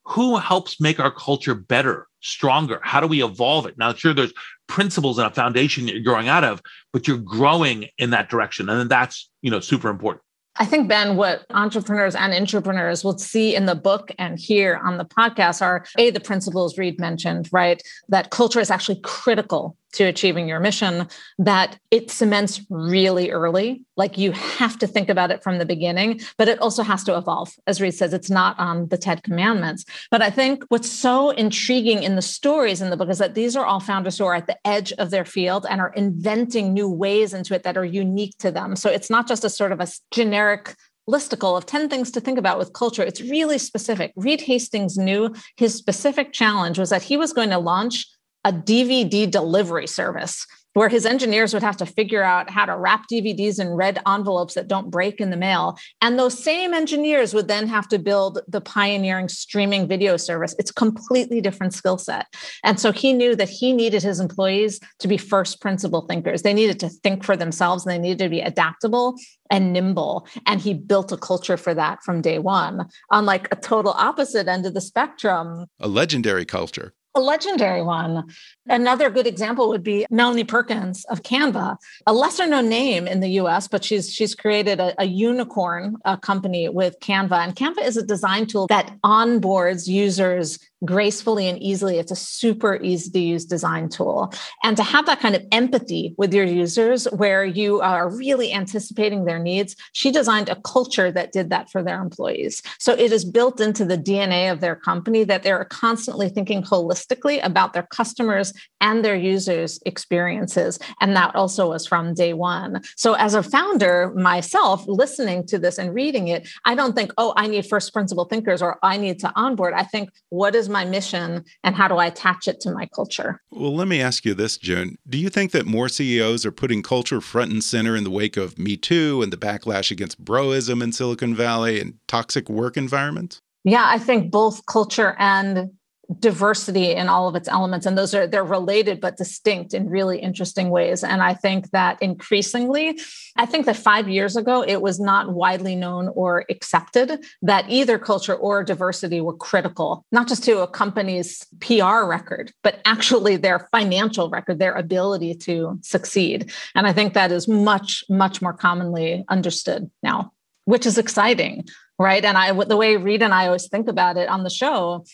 [0.09, 2.81] who helps make our culture better, stronger?
[2.83, 3.77] How do we evolve it?
[3.77, 4.33] Now, sure, there's
[4.66, 6.62] principles and a foundation that you're growing out of,
[6.94, 8.70] but you're growing in that direction.
[8.70, 10.22] And then that's, you know, super important.
[10.61, 14.99] I think, Ben, what entrepreneurs and intrapreneurs will see in the book and here on
[14.99, 17.81] the podcast are A, the principles Reid mentioned, right?
[18.09, 23.85] That culture is actually critical to achieving your mission that it cements really early.
[23.96, 27.16] Like you have to think about it from the beginning, but it also has to
[27.16, 27.53] evolve.
[27.66, 29.85] As Reid says, it's not on the 10 commandments.
[30.11, 33.57] But I think what's so intriguing in the stories in the book is that these
[33.57, 36.88] are all founders who are at the edge of their field and are inventing new
[36.88, 38.77] ways into it that are unique to them.
[38.77, 40.74] So it's not just a sort of a generic
[41.09, 43.03] listicle of 10 things to think about with culture.
[43.03, 44.12] It's really specific.
[44.14, 48.07] Reed Hastings knew his specific challenge was that he was going to launch
[48.48, 53.04] a DVD delivery service where his engineers would have to figure out how to wrap
[53.12, 55.76] DVDs in red envelopes that don't break in the mail.
[56.00, 60.54] And those same engineers would then have to build the pioneering streaming video service.
[60.58, 62.26] It's completely different skill set.
[62.64, 66.42] And so he knew that he needed his employees to be first principle thinkers.
[66.42, 69.16] They needed to think for themselves and they needed to be adaptable
[69.50, 70.26] and nimble.
[70.46, 74.48] And he built a culture for that from day one, on like a total opposite
[74.48, 75.66] end of the spectrum.
[75.80, 78.24] A legendary culture a legendary one.
[78.66, 81.76] Another good example would be Melanie Perkins of Canva,
[82.07, 86.16] a lesser known name in the US, but she's she's created a, a unicorn a
[86.16, 87.38] company with Canva.
[87.44, 91.98] And Canva is a design tool that onboards users gracefully and easily.
[91.98, 94.32] It's a super easy to use design tool.
[94.62, 99.24] And to have that kind of empathy with your users where you are really anticipating
[99.24, 102.62] their needs, she designed a culture that did that for their employees.
[102.79, 107.44] So it is built into the DNA of their company that they're constantly thinking holistically
[107.44, 110.79] about their customers and their users' experiences.
[111.00, 112.83] And that also was from day one.
[112.96, 117.33] So as a founder myself, listening to this and reading it, I don't think, oh,
[117.37, 119.74] I need first principle thinkers or I need to onboard.
[119.74, 123.40] I think, what is my mission and how do I attach it to my culture?
[123.50, 124.96] Well, let me ask you this, June.
[125.08, 128.37] Do you think that more CEOs are putting culture front and center in the wake
[128.37, 133.40] of Me Too and the backlash against broism in Silicon Valley and toxic work environments?
[133.64, 135.71] Yeah, I think both culture and
[136.19, 140.19] diversity in all of its elements and those are they're related but distinct in really
[140.19, 141.04] interesting ways.
[141.04, 142.98] And i think that increasingly
[143.37, 147.98] i think that 5 years ago it was not widely known or accepted that either
[147.98, 153.69] culture or diversity were critical not just to a company's PR record but actually their
[153.71, 156.50] financial record their ability to succeed.
[156.75, 160.33] And i think that is much much more commonly understood now
[160.65, 161.67] which is exciting
[161.98, 162.25] right?
[162.25, 165.04] And i the way Reid and i always think about it on the show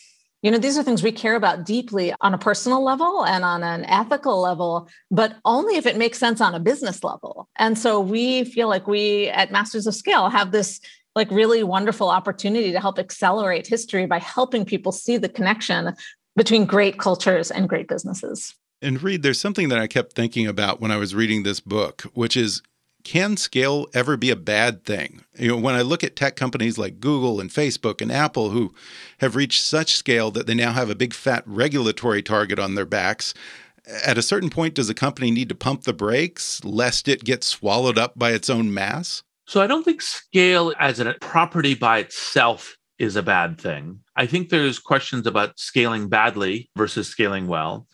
[0.45, 3.63] you know these are things we care about deeply on a personal level and on
[3.65, 7.49] an ethical level but only if it makes sense on a business level.
[7.57, 10.81] And so we feel like we at masters of scale have this
[11.17, 15.95] like really wonderful opportunity to help accelerate history by helping people see the connection
[16.37, 18.55] between great cultures and great businesses.
[18.83, 22.03] And Reid, there's something that I kept thinking about when I was reading this book,
[22.13, 22.61] which is
[23.05, 25.25] can scale ever be a bad thing?
[25.39, 28.75] You know, when I look at tech companies like Google and Facebook and Apple who
[29.19, 32.87] have reached such scale that they now have a big fat regulatory target on their
[32.87, 33.35] backs,
[34.05, 37.45] at a certain point does a company need to pump the brakes lest it get
[37.45, 39.23] swallowed up by its own mass?
[39.47, 44.01] So I don't think scale as a property by itself is a bad thing.
[44.17, 47.87] I think there's questions about scaling badly versus scaling well.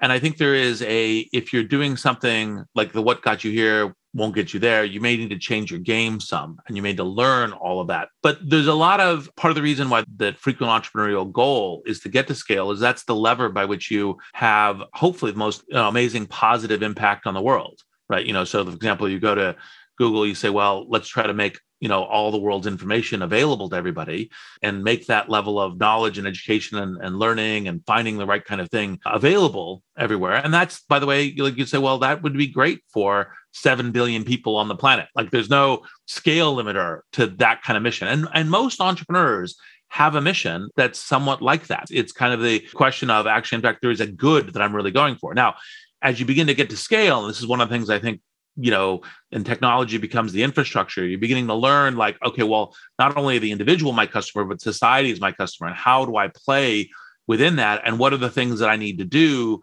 [0.00, 3.52] And I think there is a, if you're doing something like the what got you
[3.52, 4.84] here won't get you there.
[4.84, 7.80] You may need to change your game some and you may need to learn all
[7.80, 8.08] of that.
[8.22, 12.00] But there's a lot of part of the reason why the frequent entrepreneurial goal is
[12.00, 15.64] to get to scale is that's the lever by which you have hopefully the most
[15.68, 18.24] you know, amazing positive impact on the world, right?
[18.24, 19.56] You know, so for example, you go to
[19.98, 23.68] Google, you say, well, let's try to make you know all the world's information available
[23.68, 24.30] to everybody
[24.62, 28.42] and make that level of knowledge and education and, and learning and finding the right
[28.42, 30.32] kind of thing available everywhere.
[30.32, 33.92] And that's by the way like you say well that would be great for 7
[33.92, 35.08] billion people on the planet.
[35.14, 38.08] Like there's no scale limiter to that kind of mission.
[38.08, 39.54] And and most entrepreneurs
[39.88, 41.88] have a mission that's somewhat like that.
[41.90, 44.74] It's kind of the question of actually in fact there is a good that i'm
[44.74, 45.34] really going for?
[45.34, 45.56] Now
[46.00, 47.98] as you begin to get to scale and this is one of the things i
[47.98, 48.20] think
[48.56, 49.02] you know,
[49.32, 53.52] and technology becomes the infrastructure, you're beginning to learn like, okay, well, not only the
[53.52, 55.68] individual my customer, but society is my customer.
[55.68, 56.90] And how do I play
[57.26, 57.82] within that?
[57.84, 59.60] And what are the things that I need to do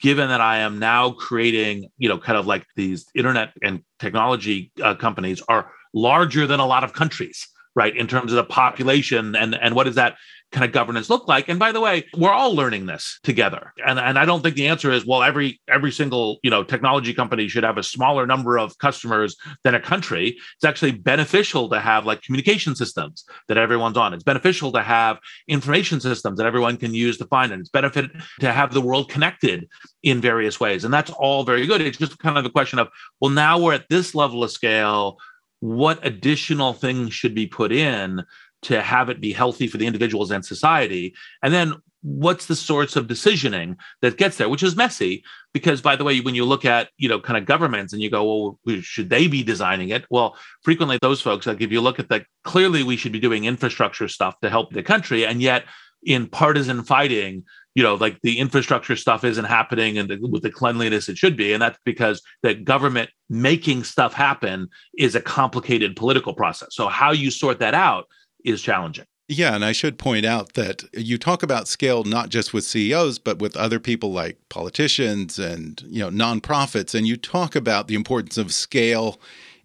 [0.00, 4.72] given that I am now creating, you know, kind of like these internet and technology
[4.82, 7.94] uh, companies are larger than a lot of countries, right?
[7.94, 10.16] In terms of the population and and what is that
[10.52, 11.48] kind of governance look like?
[11.48, 13.72] And by the way, we're all learning this together.
[13.86, 17.14] And, and I don't think the answer is, well, every every single, you know, technology
[17.14, 20.36] company should have a smaller number of customers than a country.
[20.56, 24.14] It's actually beneficial to have like communication systems that everyone's on.
[24.14, 27.52] It's beneficial to have information systems that everyone can use to find.
[27.52, 29.68] And it's benefit to have the world connected
[30.02, 30.84] in various ways.
[30.84, 31.80] And that's all very good.
[31.80, 32.88] It's just kind of the question of,
[33.20, 35.18] well, now we're at this level of scale.
[35.60, 38.24] What additional things should be put in
[38.62, 41.14] to have it be healthy for the individuals and society.
[41.42, 45.94] And then what's the sorts of decisioning that gets there which is messy because by
[45.94, 48.80] the way when you look at you know kind of governments and you go well
[48.80, 50.04] should they be designing it?
[50.10, 53.44] Well frequently those folks like if you look at the clearly we should be doing
[53.44, 55.26] infrastructure stuff to help the country.
[55.26, 55.64] And yet
[56.02, 57.44] in partisan fighting
[57.74, 61.52] you know like the infrastructure stuff isn't happening and with the cleanliness it should be.
[61.52, 66.74] And that's because the government making stuff happen is a complicated political process.
[66.74, 68.06] So how you sort that out
[68.44, 69.04] is challenging.
[69.28, 73.20] Yeah, and I should point out that you talk about scale not just with CEOs,
[73.20, 77.94] but with other people like politicians and you know nonprofits, and you talk about the
[77.94, 79.20] importance of scale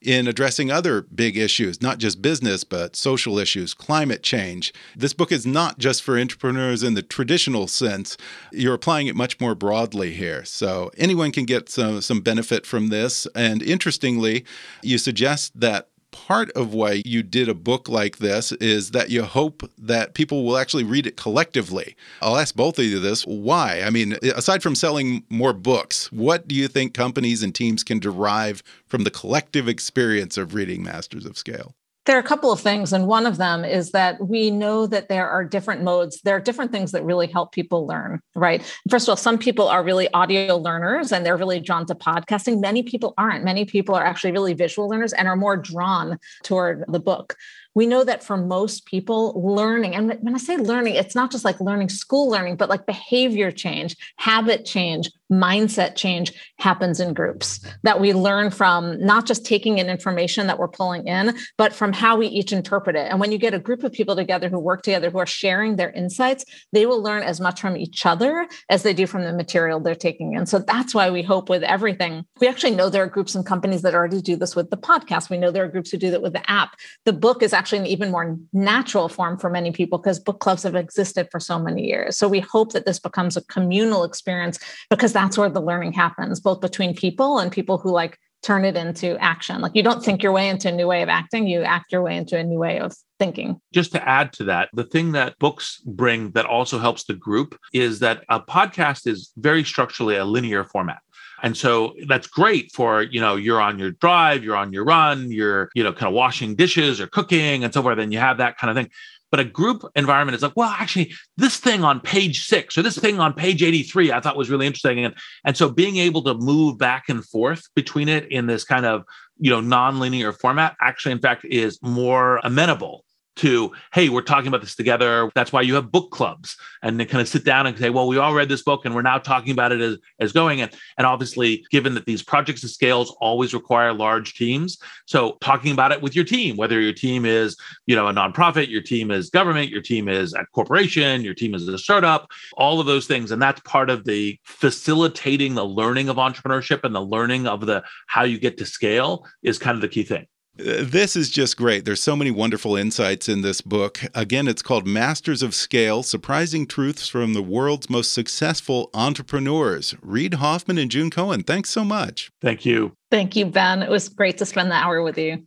[0.05, 4.71] in addressing other big issues, not just business, but social issues, climate change.
[4.95, 8.15] This book is not just for entrepreneurs in the traditional sense.
[8.51, 10.45] You're applying it much more broadly here.
[10.45, 13.25] So anyone can get some, some benefit from this.
[13.33, 14.45] And interestingly,
[14.83, 19.23] you suggest that part of why you did a book like this is that you
[19.23, 21.95] hope that people will actually read it collectively.
[22.21, 23.23] I'll ask both of you this.
[23.23, 23.81] Why?
[23.81, 27.99] I mean, aside from selling more books, what do you think companies and teams can
[27.99, 31.75] derive from the collective experience of reading Masters of Scale?
[32.05, 35.09] There are a couple of things, and one of them is that we know that
[35.09, 36.21] there are different modes.
[36.21, 38.61] There are different things that really help people learn, right?
[38.89, 42.61] First of all, some people are really audio learners and they're really drawn to podcasting.
[42.61, 43.43] Many people aren't.
[43.43, 47.35] Many people are actually really visual learners and are more drawn toward the book
[47.75, 51.43] we know that for most people, learning, and when I say learning, it's not just
[51.43, 57.59] like learning school learning, but like behavior change, habit change, mindset change happens in groups
[57.83, 61.93] that we learn from not just taking in information that we're pulling in, but from
[61.93, 63.07] how we each interpret it.
[63.09, 65.75] And when you get a group of people together who work together, who are sharing
[65.75, 69.33] their insights, they will learn as much from each other as they do from the
[69.33, 70.45] material they're taking in.
[70.45, 72.25] So that's why we hope with everything.
[72.39, 75.29] We actually know there are groups and companies that already do this with the podcast.
[75.29, 76.75] We know there are groups who do that with the app.
[77.05, 80.63] The book is actually an even more natural form for many people because book clubs
[80.63, 82.17] have existed for so many years.
[82.17, 84.59] So we hope that this becomes a communal experience
[84.89, 88.75] because that's where the learning happens, both between people and people who like turn it
[88.75, 89.61] into action.
[89.61, 92.03] Like you don't think your way into a new way of acting, you act your
[92.03, 93.59] way into a new way of thinking.
[93.73, 97.57] Just to add to that, the thing that books bring that also helps the group
[97.73, 100.99] is that a podcast is very structurally a linear format.
[101.43, 105.31] And so that's great for, you know, you're on your drive, you're on your run,
[105.31, 107.99] you're, you know, kind of washing dishes or cooking and so forth.
[107.99, 108.91] And you have that kind of thing.
[109.35, 112.97] But a group environment is like, well, actually, this thing on page six or this
[112.97, 115.03] thing on page 83, I thought was really interesting.
[115.03, 115.13] And,
[115.43, 119.03] and so being able to move back and forth between it in this kind of,
[119.37, 123.03] you know, non-linear format actually, in fact, is more amenable
[123.37, 125.31] to hey we're talking about this together.
[125.35, 126.55] That's why you have book clubs.
[126.81, 128.95] And they kind of sit down and say well we all read this book and
[128.95, 132.63] we're now talking about it as, as going and, and obviously given that these projects
[132.63, 136.93] and scales always require large teams so talking about it with your team whether your
[136.93, 141.21] team is you know a nonprofit your team is government your team is a corporation
[141.21, 142.27] your team is a startup
[142.57, 143.31] all of those things.
[143.31, 147.83] And that's part of the facilitating the learning of entrepreneurship and the learning of the
[148.07, 150.27] how you get to scale is kind of the key thing
[150.57, 151.85] this is just great.
[151.85, 153.99] There's so many wonderful insights in this book.
[154.13, 159.95] Again, it's called Masters of Scale Surprising Truths from the World's Most Successful Entrepreneurs.
[160.01, 162.31] Reid Hoffman and June Cohen, thanks so much.
[162.41, 162.93] Thank you.
[163.11, 163.83] Thank you, Ben.
[163.83, 165.43] It was great to spend the hour with you.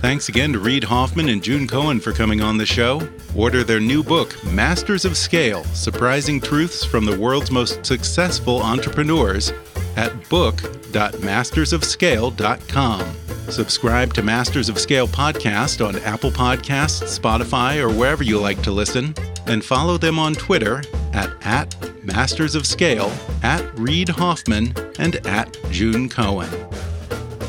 [0.00, 3.06] Thanks again to Reid Hoffman and June Cohen for coming on the show.
[3.36, 9.52] Order their new book, Masters of Scale Surprising Truths from the World's Most Successful Entrepreneurs,
[9.94, 13.21] at book.mastersofscale.com.
[13.50, 18.70] Subscribe to Masters of Scale podcast on Apple Podcasts, Spotify, or wherever you like to
[18.70, 19.14] listen,
[19.46, 20.82] and follow them on Twitter
[21.12, 23.12] at, at Masters of Scale,
[23.42, 26.48] at Reid Hoffman, and at June Cohen.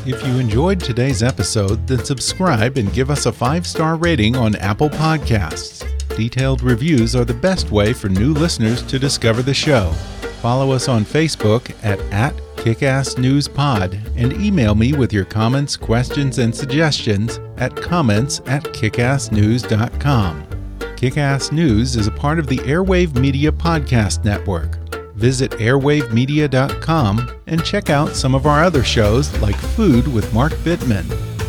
[0.06, 4.56] If you enjoyed today's episode, then subscribe and give us a five star rating on
[4.56, 5.82] Apple Podcasts.
[6.14, 9.90] Detailed reviews are the best way for new listeners to discover the show.
[10.42, 12.34] Follow us on Facebook at, at
[12.64, 18.62] Kickass News Pod and email me with your comments, questions, and suggestions at comments at
[18.62, 20.46] kickassnews.com.
[20.96, 24.78] Kickass News is a part of the Airwave Media Podcast Network.
[25.14, 31.06] Visit airwavemedia.com and check out some of our other shows like Food with Mark Bittman,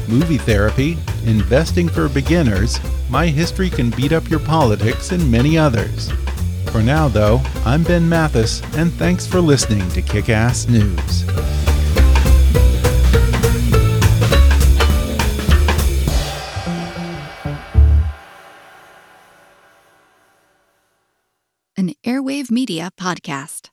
[0.10, 2.78] Movie Therapy, Investing for Beginners,
[3.10, 6.12] My History Can Beat Up Your Politics, and many others.
[6.76, 11.24] For now, though, I'm Ben Mathis, and thanks for listening to Kick Ass News.
[21.78, 23.70] An Airwave Media Podcast.